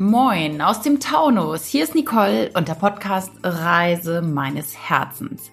Moin 0.00 0.60
aus 0.62 0.80
dem 0.82 1.00
Taunus. 1.00 1.66
Hier 1.66 1.82
ist 1.82 1.96
Nicole 1.96 2.52
und 2.54 2.68
der 2.68 2.74
Podcast 2.74 3.32
Reise 3.42 4.22
meines 4.22 4.76
Herzens. 4.76 5.50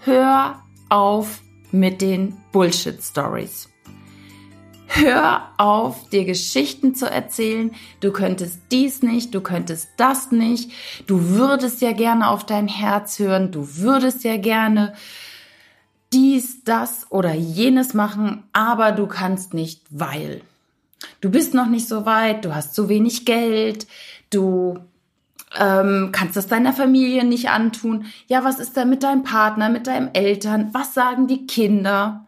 Hör 0.00 0.62
auf 0.88 1.42
mit 1.70 2.00
den 2.00 2.38
Bullshit 2.52 3.02
Stories. 3.02 3.68
Hör 4.86 5.42
auf, 5.58 6.08
dir 6.08 6.24
Geschichten 6.24 6.94
zu 6.94 7.04
erzählen. 7.10 7.72
Du 8.00 8.12
könntest 8.12 8.60
dies 8.70 9.02
nicht, 9.02 9.34
du 9.34 9.42
könntest 9.42 9.90
das 9.98 10.32
nicht. 10.32 10.72
Du 11.06 11.28
würdest 11.28 11.82
ja 11.82 11.92
gerne 11.92 12.30
auf 12.30 12.46
dein 12.46 12.66
Herz 12.66 13.18
hören. 13.18 13.52
Du 13.52 13.76
würdest 13.76 14.24
ja 14.24 14.38
gerne 14.38 14.94
dies, 16.14 16.64
das 16.64 17.08
oder 17.10 17.34
jenes 17.34 17.92
machen, 17.92 18.42
aber 18.54 18.92
du 18.92 19.06
kannst 19.06 19.52
nicht, 19.52 19.82
weil. 19.90 20.40
Du 21.20 21.30
bist 21.30 21.54
noch 21.54 21.66
nicht 21.66 21.88
so 21.88 22.06
weit, 22.06 22.44
du 22.44 22.54
hast 22.54 22.74
zu 22.74 22.88
wenig 22.88 23.24
Geld, 23.24 23.86
du 24.30 24.78
ähm, 25.58 26.10
kannst 26.12 26.36
das 26.36 26.46
deiner 26.46 26.72
Familie 26.72 27.24
nicht 27.24 27.50
antun. 27.50 28.06
Ja, 28.26 28.44
was 28.44 28.60
ist 28.60 28.76
da 28.76 28.84
mit 28.84 29.02
deinem 29.02 29.24
Partner, 29.24 29.68
mit 29.68 29.86
deinen 29.86 30.14
Eltern? 30.14 30.70
Was 30.72 30.94
sagen 30.94 31.26
die 31.26 31.46
Kinder? 31.46 32.26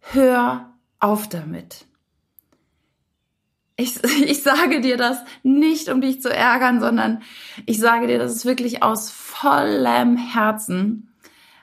Hör 0.00 0.72
auf 1.00 1.28
damit. 1.28 1.86
Ich, 3.76 4.02
ich 4.24 4.42
sage 4.42 4.80
dir 4.80 4.96
das 4.96 5.18
nicht, 5.42 5.88
um 5.88 6.00
dich 6.00 6.22
zu 6.22 6.32
ärgern, 6.34 6.80
sondern 6.80 7.22
ich 7.66 7.78
sage 7.78 8.06
dir 8.06 8.18
das 8.18 8.44
wirklich 8.44 8.82
aus 8.82 9.10
vollem 9.10 10.16
Herzen, 10.16 11.12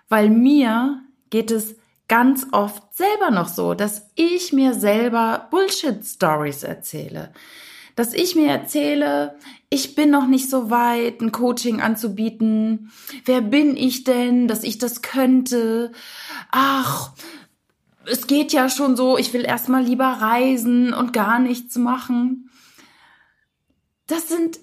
weil 0.09 0.29
mir 0.29 1.02
geht 1.29 1.52
es 1.52 1.75
ganz 2.09 2.47
oft 2.52 2.93
selber 2.93 3.31
noch 3.31 3.47
so, 3.47 3.73
dass 3.73 4.09
ich 4.15 4.52
mir 4.52 4.73
selber 4.73 5.47
Bullshit-Stories 5.52 6.63
erzähle. 6.63 7.31
Dass 7.95 8.13
ich 8.13 8.35
mir 8.35 8.49
erzähle, 8.49 9.35
ich 9.69 9.95
bin 9.95 10.09
noch 10.09 10.27
nicht 10.27 10.49
so 10.49 10.69
weit, 10.69 11.21
ein 11.21 11.31
Coaching 11.31 11.80
anzubieten. 11.80 12.91
Wer 13.25 13.41
bin 13.41 13.77
ich 13.77 14.03
denn, 14.03 14.47
dass 14.47 14.63
ich 14.63 14.77
das 14.77 15.02
könnte? 15.02 15.91
Ach, 16.52 17.11
es 18.05 18.27
geht 18.27 18.52
ja 18.52 18.69
schon 18.69 18.95
so, 18.95 19.17
ich 19.17 19.33
will 19.33 19.45
erstmal 19.45 19.83
lieber 19.83 20.05
reisen 20.05 20.93
und 20.93 21.13
gar 21.13 21.39
nichts 21.39 21.77
machen. 21.77 22.49
Das 24.07 24.27
sind 24.27 24.59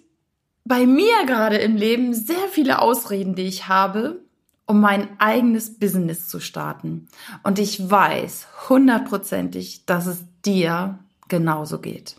bei 0.64 0.84
mir 0.84 1.14
gerade 1.26 1.58
im 1.58 1.76
Leben 1.76 2.12
sehr 2.12 2.48
viele 2.50 2.80
Ausreden, 2.80 3.36
die 3.36 3.44
ich 3.44 3.68
habe, 3.68 4.25
um 4.66 4.80
mein 4.80 5.08
eigenes 5.20 5.78
Business 5.78 6.28
zu 6.28 6.40
starten. 6.40 7.08
Und 7.42 7.58
ich 7.58 7.88
weiß 7.88 8.46
hundertprozentig, 8.68 9.86
dass 9.86 10.06
es 10.06 10.24
dir 10.44 10.98
genauso 11.28 11.78
geht. 11.78 12.16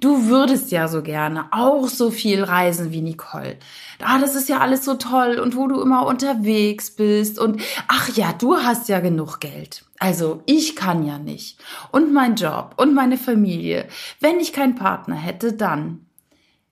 Du 0.00 0.26
würdest 0.26 0.70
ja 0.70 0.88
so 0.88 1.02
gerne 1.02 1.46
auch 1.52 1.88
so 1.88 2.10
viel 2.10 2.42
reisen 2.42 2.90
wie 2.92 3.02
Nicole. 3.02 3.58
Ah, 4.02 4.18
das 4.18 4.34
ist 4.34 4.48
ja 4.48 4.58
alles 4.58 4.84
so 4.84 4.94
toll 4.94 5.38
und 5.38 5.56
wo 5.56 5.66
du 5.66 5.80
immer 5.80 6.06
unterwegs 6.06 6.90
bist 6.90 7.38
und 7.38 7.60
ach 7.86 8.08
ja, 8.10 8.32
du 8.32 8.56
hast 8.56 8.88
ja 8.88 9.00
genug 9.00 9.40
Geld. 9.40 9.84
Also 9.98 10.42
ich 10.46 10.76
kann 10.76 11.06
ja 11.06 11.18
nicht. 11.18 11.58
Und 11.92 12.12
mein 12.12 12.36
Job 12.36 12.74
und 12.78 12.94
meine 12.94 13.18
Familie. 13.18 13.86
Wenn 14.18 14.40
ich 14.40 14.52
keinen 14.52 14.74
Partner 14.74 15.16
hätte, 15.16 15.52
dann. 15.52 16.06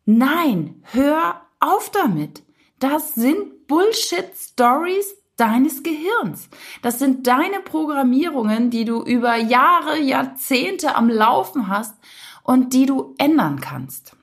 Nein, 0.06 0.82
hör 0.92 1.42
auf 1.60 1.90
damit. 1.90 2.42
Das 2.78 3.14
sind 3.14 3.66
Bullshit-Stories 3.66 5.14
deines 5.36 5.82
Gehirns. 5.82 6.48
Das 6.82 6.98
sind 6.98 7.26
deine 7.26 7.60
Programmierungen, 7.60 8.70
die 8.70 8.84
du 8.84 9.02
über 9.02 9.36
Jahre, 9.36 10.00
Jahrzehnte 10.00 10.94
am 10.94 11.08
Laufen 11.08 11.68
hast 11.68 11.94
und 12.42 12.72
die 12.72 12.86
du 12.86 13.14
ändern 13.18 13.60
kannst. 13.60 14.16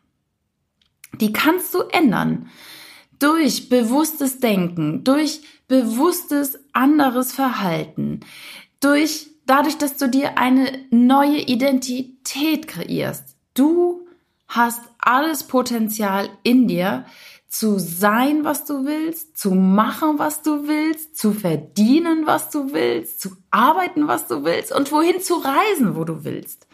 Die 1.13 1.31
kannst 1.31 1.73
du 1.73 1.81
ändern 1.81 2.49
durch 3.19 3.69
bewusstes 3.69 4.39
Denken, 4.39 5.03
durch 5.03 5.41
bewusstes 5.67 6.59
anderes 6.73 7.31
Verhalten, 7.31 8.19
durch 8.81 9.27
dadurch, 9.45 9.77
dass 9.77 9.97
du 9.97 10.09
dir 10.09 10.37
eine 10.37 10.85
neue 10.91 11.39
Identität 11.39 12.67
kreierst. 12.67 13.37
Du 13.53 14.07
hast 14.47 14.81
alles 14.99 15.43
Potenzial 15.43 16.29
in 16.43 16.67
dir, 16.67 17.05
zu 17.59 17.79
sein, 17.79 18.43
was 18.43 18.65
du 18.65 18.85
willst, 18.85 19.37
zu 19.37 19.51
machen, 19.51 20.19
was 20.19 20.41
du 20.41 20.67
willst, 20.67 21.17
zu 21.17 21.31
verdienen, 21.31 22.25
was 22.25 22.49
du 22.49 22.73
willst, 22.73 23.21
zu 23.21 23.37
arbeiten, 23.49 24.07
was 24.07 24.27
du 24.27 24.43
willst 24.43 24.73
und 24.73 24.91
wohin 24.91 25.21
zu 25.21 25.35
reisen, 25.35 25.95
wo 25.95 26.03
du 26.03 26.25
willst. 26.25 26.67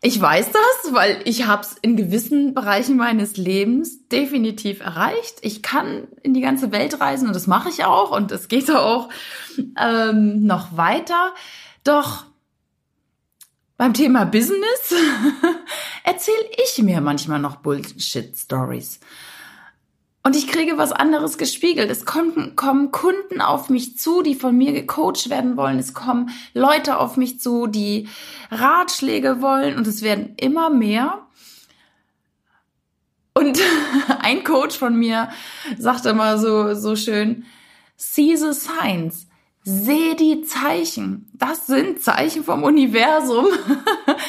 Ich 0.00 0.18
weiß 0.18 0.50
das, 0.52 0.94
weil 0.94 1.20
ich 1.26 1.46
habe 1.46 1.60
es 1.60 1.76
in 1.82 1.96
gewissen 1.96 2.54
Bereichen 2.54 2.96
meines 2.96 3.36
Lebens 3.36 4.08
definitiv 4.08 4.80
erreicht. 4.80 5.40
Ich 5.42 5.62
kann 5.62 6.08
in 6.22 6.32
die 6.32 6.40
ganze 6.40 6.72
Welt 6.72 6.98
reisen 7.00 7.28
und 7.28 7.36
das 7.36 7.46
mache 7.46 7.68
ich 7.68 7.84
auch 7.84 8.16
und 8.16 8.32
es 8.32 8.48
geht 8.48 8.70
auch 8.70 9.10
ähm, 9.78 10.46
noch 10.46 10.78
weiter. 10.78 11.34
Doch 11.84 12.24
beim 13.80 13.94
Thema 13.94 14.26
Business 14.26 14.94
erzähle 16.04 16.50
ich 16.62 16.82
mir 16.82 17.00
manchmal 17.00 17.38
noch 17.38 17.56
Bullshit-Stories. 17.56 19.00
Und 20.22 20.36
ich 20.36 20.48
kriege 20.48 20.76
was 20.76 20.92
anderes 20.92 21.38
gespiegelt. 21.38 21.90
Es 21.90 22.04
kommen, 22.04 22.56
kommen 22.56 22.90
Kunden 22.92 23.40
auf 23.40 23.70
mich 23.70 23.96
zu, 23.96 24.20
die 24.20 24.34
von 24.34 24.54
mir 24.54 24.72
gecoacht 24.72 25.30
werden 25.30 25.56
wollen. 25.56 25.78
Es 25.78 25.94
kommen 25.94 26.28
Leute 26.52 26.98
auf 26.98 27.16
mich 27.16 27.40
zu, 27.40 27.68
die 27.68 28.06
Ratschläge 28.50 29.40
wollen. 29.40 29.78
Und 29.78 29.86
es 29.86 30.02
werden 30.02 30.34
immer 30.36 30.68
mehr. 30.68 31.26
Und 33.32 33.58
ein 34.18 34.44
Coach 34.44 34.76
von 34.76 34.94
mir 34.94 35.30
sagte 35.78 36.12
mal 36.12 36.36
so, 36.36 36.74
so 36.74 36.96
schön, 36.96 37.46
see 37.96 38.36
the 38.36 38.52
signs. 38.52 39.29
Seh 39.70 40.14
die 40.14 40.42
Zeichen. 40.42 41.30
Das 41.34 41.66
sind 41.66 42.02
Zeichen 42.02 42.44
vom 42.44 42.64
Universum. 42.64 43.46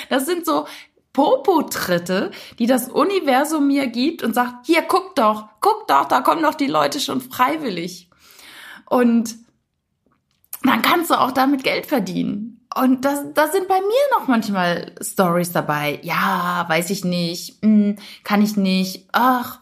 Das 0.10 0.26
sind 0.26 0.46
so 0.46 0.68
Popo-Tritte, 1.14 2.32
die 2.60 2.68
das 2.68 2.90
Universum 2.90 3.68
mir 3.68 3.88
gibt 3.88 4.24
und 4.24 4.34
sagt, 4.34 4.66
hier, 4.66 4.82
guck 4.82 5.16
doch, 5.16 5.48
guck 5.62 5.88
doch, 5.88 6.06
da 6.06 6.20
kommen 6.20 6.44
doch 6.44 6.56
die 6.56 6.68
Leute 6.68 7.00
schon 7.00 7.22
freiwillig. 7.22 8.10
Und 8.90 9.36
dann 10.64 10.82
kannst 10.82 11.10
du 11.12 11.16
auch 11.16 11.32
damit 11.32 11.64
Geld 11.64 11.86
verdienen. 11.86 12.68
Und 12.76 13.06
das, 13.06 13.22
das 13.34 13.52
sind 13.52 13.68
bei 13.68 13.80
mir 13.80 14.20
noch 14.20 14.28
manchmal 14.28 14.94
Stories 15.02 15.52
dabei. 15.52 16.00
Ja, 16.04 16.66
weiß 16.68 16.90
ich 16.90 17.04
nicht, 17.04 17.62
hm, 17.62 17.98
kann 18.24 18.42
ich 18.42 18.58
nicht. 18.58 19.08
Ach, 19.12 19.60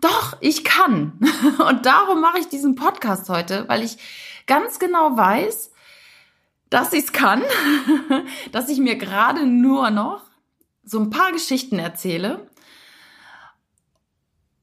doch, 0.00 0.36
ich 0.40 0.64
kann. 0.64 1.20
Und 1.68 1.84
darum 1.86 2.20
mache 2.20 2.38
ich 2.38 2.48
diesen 2.48 2.74
Podcast 2.74 3.28
heute, 3.28 3.68
weil 3.68 3.82
ich 3.82 3.98
ganz 4.50 4.80
genau 4.80 5.16
weiß, 5.16 5.70
dass 6.70 6.92
ich 6.92 7.04
es 7.04 7.12
kann, 7.12 7.42
dass 8.52 8.68
ich 8.68 8.78
mir 8.78 8.96
gerade 8.96 9.46
nur 9.46 9.90
noch 9.90 10.22
so 10.82 10.98
ein 10.98 11.10
paar 11.10 11.30
Geschichten 11.30 11.78
erzähle. 11.78 12.50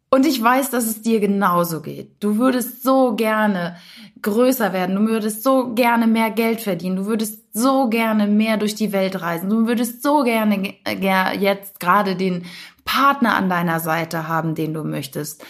Und 0.09 0.25
ich 0.25 0.41
weiß, 0.41 0.71
dass 0.71 0.85
es 0.85 1.01
dir 1.01 1.21
genauso 1.21 1.81
geht. 1.81 2.21
Du 2.21 2.37
würdest 2.37 2.83
so 2.83 3.15
gerne 3.15 3.77
größer 4.21 4.73
werden. 4.73 4.97
Du 4.97 5.07
würdest 5.07 5.43
so 5.43 5.73
gerne 5.73 6.05
mehr 6.07 6.31
Geld 6.31 6.59
verdienen. 6.59 6.97
Du 6.97 7.05
würdest 7.05 7.53
so 7.53 7.89
gerne 7.89 8.27
mehr 8.27 8.57
durch 8.57 8.75
die 8.75 8.91
Welt 8.91 9.21
reisen. 9.21 9.49
Du 9.49 9.67
würdest 9.67 10.03
so 10.03 10.23
gerne 10.23 10.75
jetzt 11.39 11.79
gerade 11.79 12.17
den 12.17 12.45
Partner 12.83 13.35
an 13.35 13.49
deiner 13.49 13.79
Seite 13.79 14.27
haben, 14.27 14.53
den 14.53 14.73
du 14.73 14.83
möchtest. 14.83 15.45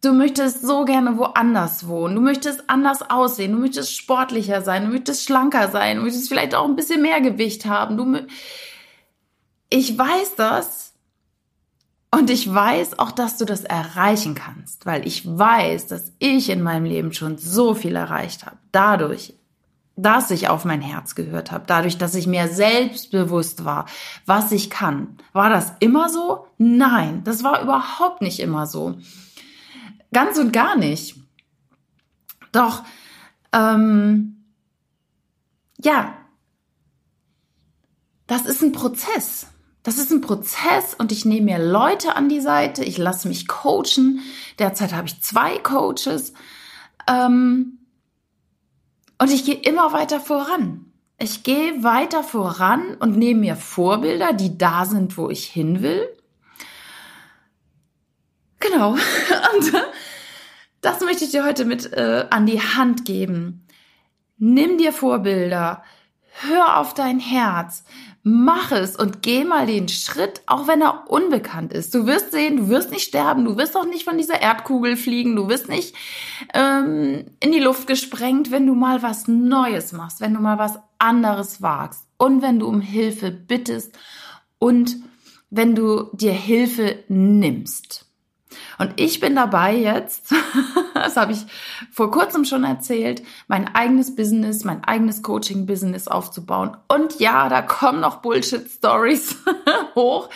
Du 0.00 0.12
möchtest 0.12 0.62
so 0.62 0.84
gerne 0.84 1.18
woanders 1.18 1.88
wohnen. 1.88 2.14
Du 2.14 2.20
möchtest 2.20 2.70
anders 2.70 3.02
aussehen. 3.10 3.52
Du 3.52 3.58
möchtest 3.58 3.96
sportlicher 3.96 4.62
sein. 4.62 4.84
Du 4.84 4.92
möchtest 4.92 5.24
schlanker 5.24 5.70
sein. 5.70 5.96
Du 5.96 6.02
möchtest 6.04 6.28
vielleicht 6.28 6.54
auch 6.54 6.66
ein 6.66 6.76
bisschen 6.76 7.02
mehr 7.02 7.20
Gewicht 7.20 7.66
haben. 7.66 7.96
Du, 7.96 8.26
ich 9.70 9.98
weiß 9.98 10.36
das. 10.36 10.88
Und 12.10 12.30
ich 12.30 12.52
weiß 12.52 12.98
auch, 13.00 13.10
dass 13.10 13.36
du 13.36 13.44
das 13.44 13.64
erreichen 13.64 14.34
kannst, 14.34 14.86
weil 14.86 15.06
ich 15.06 15.26
weiß, 15.26 15.88
dass 15.88 16.12
ich 16.18 16.48
in 16.48 16.62
meinem 16.62 16.86
Leben 16.86 17.12
schon 17.12 17.36
so 17.36 17.74
viel 17.74 17.96
erreicht 17.96 18.46
habe. 18.46 18.56
Dadurch, 18.72 19.34
dass 19.94 20.30
ich 20.30 20.48
auf 20.48 20.64
mein 20.64 20.80
Herz 20.80 21.16
gehört 21.16 21.52
habe, 21.52 21.64
dadurch, 21.66 21.98
dass 21.98 22.14
ich 22.14 22.26
mir 22.26 22.48
selbstbewusst 22.48 23.64
war, 23.64 23.84
was 24.24 24.52
ich 24.52 24.70
kann. 24.70 25.18
War 25.34 25.50
das 25.50 25.72
immer 25.80 26.08
so? 26.08 26.46
Nein, 26.56 27.22
das 27.24 27.44
war 27.44 27.60
überhaupt 27.60 28.22
nicht 28.22 28.40
immer 28.40 28.66
so. 28.66 28.94
Ganz 30.12 30.38
und 30.38 30.52
gar 30.52 30.76
nicht. 30.76 31.16
Doch, 32.52 32.82
ähm, 33.52 34.44
ja, 35.78 36.14
das 38.26 38.46
ist 38.46 38.62
ein 38.62 38.72
Prozess. 38.72 39.46
Das 39.82 39.98
ist 39.98 40.10
ein 40.10 40.20
Prozess 40.20 40.94
und 40.94 41.12
ich 41.12 41.24
nehme 41.24 41.46
mir 41.52 41.58
Leute 41.58 42.14
an 42.14 42.28
die 42.28 42.40
Seite, 42.40 42.84
ich 42.84 42.98
lasse 42.98 43.28
mich 43.28 43.48
coachen. 43.48 44.20
Derzeit 44.58 44.92
habe 44.92 45.06
ich 45.08 45.22
zwei 45.22 45.58
Coaches. 45.58 46.34
Ähm, 47.08 47.78
und 49.18 49.30
ich 49.30 49.44
gehe 49.44 49.54
immer 49.54 49.92
weiter 49.92 50.20
voran. 50.20 50.92
Ich 51.18 51.42
gehe 51.42 51.82
weiter 51.82 52.22
voran 52.22 52.96
und 53.00 53.16
nehme 53.16 53.40
mir 53.40 53.56
Vorbilder, 53.56 54.32
die 54.32 54.58
da 54.58 54.84
sind, 54.84 55.16
wo 55.16 55.30
ich 55.30 55.46
hin 55.46 55.82
will. 55.82 56.06
Genau. 58.78 58.92
Und 59.54 59.72
das 60.82 61.00
möchte 61.00 61.24
ich 61.24 61.32
dir 61.32 61.44
heute 61.44 61.64
mit 61.64 61.92
äh, 61.92 62.26
an 62.30 62.46
die 62.46 62.60
Hand 62.60 63.04
geben. 63.04 63.66
Nimm 64.36 64.78
dir 64.78 64.92
Vorbilder. 64.92 65.82
Hör 66.42 66.78
auf 66.78 66.94
dein 66.94 67.18
Herz. 67.18 67.82
Mach 68.22 68.70
es 68.70 68.94
und 68.94 69.22
geh 69.22 69.42
mal 69.42 69.66
den 69.66 69.88
Schritt, 69.88 70.42
auch 70.46 70.68
wenn 70.68 70.82
er 70.82 71.10
unbekannt 71.10 71.72
ist. 71.72 71.94
Du 71.94 72.06
wirst 72.06 72.30
sehen, 72.30 72.56
du 72.56 72.68
wirst 72.68 72.92
nicht 72.92 73.08
sterben, 73.08 73.44
du 73.44 73.56
wirst 73.56 73.76
auch 73.76 73.86
nicht 73.86 74.04
von 74.04 74.18
dieser 74.18 74.40
Erdkugel 74.40 74.96
fliegen, 74.96 75.34
du 75.34 75.48
wirst 75.48 75.68
nicht 75.68 75.94
ähm, 76.52 77.24
in 77.40 77.52
die 77.52 77.58
Luft 77.58 77.86
gesprengt, 77.86 78.50
wenn 78.50 78.66
du 78.66 78.74
mal 78.74 79.02
was 79.02 79.26
Neues 79.26 79.92
machst, 79.92 80.20
wenn 80.20 80.34
du 80.34 80.40
mal 80.40 80.58
was 80.58 80.78
anderes 80.98 81.62
wagst 81.62 82.06
und 82.18 82.42
wenn 82.42 82.58
du 82.60 82.68
um 82.68 82.80
Hilfe 82.80 83.30
bittest 83.30 83.98
und 84.58 84.96
wenn 85.48 85.74
du 85.74 86.10
dir 86.12 86.32
Hilfe 86.32 87.02
nimmst. 87.08 88.07
Und 88.78 88.92
ich 88.96 89.20
bin 89.20 89.34
dabei 89.34 89.74
jetzt, 89.74 90.32
das 90.94 91.16
habe 91.16 91.32
ich 91.32 91.46
vor 91.90 92.10
kurzem 92.10 92.44
schon 92.44 92.64
erzählt, 92.64 93.22
mein 93.48 93.74
eigenes 93.74 94.14
Business, 94.14 94.64
mein 94.64 94.84
eigenes 94.84 95.22
Coaching-Business 95.22 96.08
aufzubauen. 96.08 96.76
Und 96.88 97.18
ja, 97.20 97.48
da 97.48 97.62
kommen 97.62 98.00
noch 98.00 98.16
Bullshit-Stories 98.16 99.36
hoch. 99.94 100.28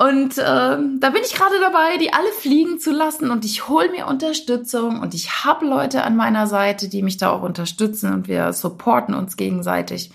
Und 0.00 0.38
äh, 0.38 0.42
da 0.42 1.10
bin 1.10 1.22
ich 1.24 1.34
gerade 1.34 1.58
dabei, 1.60 1.96
die 1.98 2.12
alle 2.12 2.30
fliegen 2.30 2.78
zu 2.78 2.92
lassen 2.92 3.32
und 3.32 3.44
ich 3.44 3.68
hole 3.68 3.90
mir 3.90 4.06
Unterstützung 4.06 5.00
und 5.00 5.12
ich 5.12 5.44
habe 5.44 5.66
Leute 5.66 6.04
an 6.04 6.14
meiner 6.14 6.46
Seite, 6.46 6.88
die 6.88 7.02
mich 7.02 7.16
da 7.16 7.30
auch 7.30 7.42
unterstützen 7.42 8.12
und 8.12 8.28
wir 8.28 8.52
supporten 8.52 9.12
uns 9.12 9.36
gegenseitig. 9.36 10.12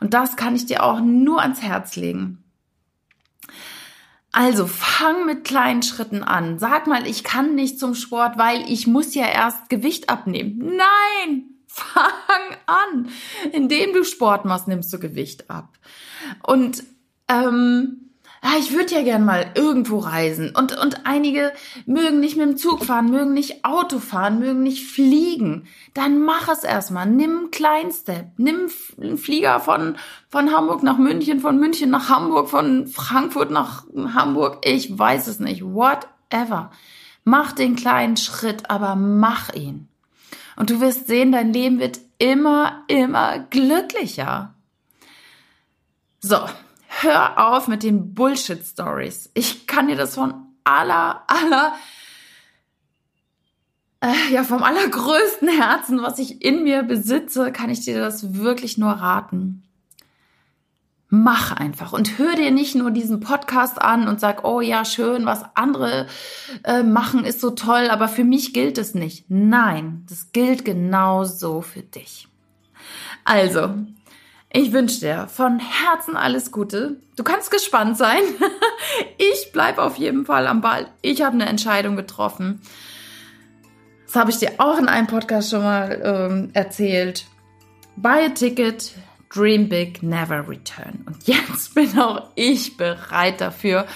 Und 0.00 0.12
das 0.12 0.36
kann 0.36 0.54
ich 0.54 0.66
dir 0.66 0.82
auch 0.82 1.00
nur 1.00 1.40
ans 1.40 1.62
Herz 1.62 1.96
legen. 1.96 2.44
Also 4.32 4.66
fang 4.66 5.26
mit 5.26 5.44
kleinen 5.44 5.82
Schritten 5.82 6.22
an. 6.22 6.58
Sag 6.58 6.86
mal, 6.86 7.06
ich 7.06 7.22
kann 7.22 7.54
nicht 7.54 7.78
zum 7.78 7.94
Sport, 7.94 8.38
weil 8.38 8.62
ich 8.66 8.86
muss 8.86 9.14
ja 9.14 9.26
erst 9.26 9.68
Gewicht 9.68 10.08
abnehmen. 10.08 10.58
Nein, 10.76 11.44
fang 11.66 12.56
an. 12.66 13.08
Indem 13.52 13.92
du 13.92 14.04
Sport 14.04 14.46
machst, 14.46 14.68
nimmst 14.68 14.90
du 14.92 14.98
Gewicht 14.98 15.50
ab. 15.50 15.78
Und 16.42 16.82
ähm, 17.28 18.11
ja, 18.44 18.58
ich 18.58 18.72
würde 18.72 18.94
ja 18.94 19.02
gern 19.02 19.24
mal 19.24 19.52
irgendwo 19.54 19.98
reisen. 19.98 20.50
Und, 20.54 20.76
und 20.76 21.06
einige 21.06 21.52
mögen 21.86 22.18
nicht 22.18 22.36
mit 22.36 22.46
dem 22.46 22.56
Zug 22.56 22.84
fahren, 22.84 23.10
mögen 23.10 23.34
nicht 23.34 23.64
Auto 23.64 24.00
fahren, 24.00 24.40
mögen 24.40 24.64
nicht 24.64 24.84
fliegen. 24.84 25.68
Dann 25.94 26.18
mach 26.24 26.48
es 26.48 26.64
erstmal. 26.64 27.06
Nimm 27.06 27.38
einen 27.38 27.50
kleinen 27.52 27.92
Step. 27.92 28.32
Nimm 28.38 28.68
einen 29.00 29.16
Flieger 29.16 29.60
von, 29.60 29.96
von 30.28 30.50
Hamburg 30.52 30.82
nach 30.82 30.98
München, 30.98 31.38
von 31.38 31.58
München 31.58 31.90
nach 31.90 32.08
Hamburg, 32.08 32.50
von 32.50 32.88
Frankfurt 32.88 33.52
nach 33.52 33.84
Hamburg. 33.94 34.58
Ich 34.64 34.98
weiß 34.98 35.28
es 35.28 35.38
nicht. 35.38 35.62
Whatever. 35.62 36.72
Mach 37.22 37.52
den 37.52 37.76
kleinen 37.76 38.16
Schritt, 38.16 38.68
aber 38.68 38.96
mach 38.96 39.54
ihn. 39.54 39.88
Und 40.56 40.70
du 40.70 40.80
wirst 40.80 41.06
sehen, 41.06 41.30
dein 41.30 41.52
Leben 41.52 41.78
wird 41.78 42.00
immer, 42.18 42.82
immer 42.88 43.38
glücklicher. 43.38 44.54
So, 46.20 46.38
hör 47.02 47.52
auf 47.52 47.68
mit 47.68 47.82
den 47.82 48.14
Bullshit-Stories. 48.14 49.30
Ich 49.34 49.66
kann 49.66 49.88
dir 49.88 49.96
das 49.96 50.14
von 50.14 50.34
aller, 50.64 51.22
aller, 51.26 51.74
äh, 54.00 54.32
ja, 54.32 54.44
vom 54.44 54.62
allergrößten 54.62 55.48
Herzen, 55.48 56.02
was 56.02 56.18
ich 56.18 56.42
in 56.42 56.64
mir 56.64 56.82
besitze, 56.82 57.52
kann 57.52 57.70
ich 57.70 57.84
dir 57.84 57.98
das 57.98 58.34
wirklich 58.34 58.78
nur 58.78 58.90
raten. 58.90 59.62
Mach 61.08 61.52
einfach 61.52 61.92
und 61.92 62.18
hör 62.18 62.34
dir 62.36 62.50
nicht 62.50 62.74
nur 62.74 62.90
diesen 62.90 63.20
Podcast 63.20 63.80
an 63.80 64.08
und 64.08 64.18
sag, 64.18 64.44
oh 64.44 64.62
ja, 64.62 64.84
schön, 64.84 65.26
was 65.26 65.44
andere 65.54 66.06
äh, 66.64 66.82
machen 66.82 67.24
ist 67.24 67.40
so 67.40 67.50
toll, 67.50 67.90
aber 67.90 68.08
für 68.08 68.24
mich 68.24 68.54
gilt 68.54 68.78
es 68.78 68.94
nicht. 68.94 69.26
Nein, 69.28 70.06
das 70.08 70.32
gilt 70.32 70.64
genauso 70.64 71.60
für 71.60 71.82
dich. 71.82 72.28
Also, 73.24 73.74
ich 74.52 74.72
wünsche 74.72 75.00
dir 75.00 75.28
von 75.28 75.58
Herzen 75.58 76.16
alles 76.16 76.52
Gute. 76.52 77.00
Du 77.16 77.24
kannst 77.24 77.50
gespannt 77.50 77.96
sein. 77.96 78.22
ich 79.18 79.52
bleibe 79.52 79.82
auf 79.82 79.96
jeden 79.96 80.26
Fall 80.26 80.46
am 80.46 80.60
Ball. 80.60 80.88
Ich 81.00 81.22
habe 81.22 81.34
eine 81.34 81.46
Entscheidung 81.46 81.96
getroffen. 81.96 82.60
Das 84.06 84.16
habe 84.16 84.30
ich 84.30 84.38
dir 84.38 84.52
auch 84.58 84.78
in 84.78 84.88
einem 84.88 85.06
Podcast 85.06 85.50
schon 85.50 85.62
mal 85.62 86.00
ähm, 86.04 86.50
erzählt. 86.52 87.24
Buy 87.96 88.26
a 88.26 88.28
ticket, 88.28 88.92
dream 89.30 89.68
big, 89.68 90.02
never 90.02 90.46
return. 90.46 91.02
Und 91.06 91.26
jetzt 91.26 91.74
bin 91.74 91.98
auch 91.98 92.28
ich 92.34 92.76
bereit 92.76 93.40
dafür, 93.40 93.86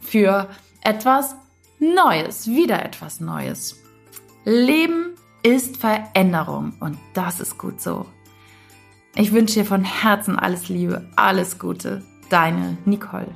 für 0.00 0.48
etwas 0.82 1.36
Neues, 1.78 2.46
wieder 2.46 2.82
etwas 2.84 3.20
Neues. 3.20 3.76
Leben 4.44 5.14
ist 5.42 5.76
Veränderung 5.76 6.74
und 6.80 6.98
das 7.12 7.40
ist 7.40 7.58
gut 7.58 7.80
so. 7.80 8.06
Ich 9.18 9.32
wünsche 9.32 9.54
dir 9.54 9.64
von 9.64 9.82
Herzen 9.82 10.38
alles 10.38 10.68
Liebe, 10.68 11.08
alles 11.16 11.58
Gute. 11.58 12.02
Deine 12.28 12.76
Nicole. 12.84 13.34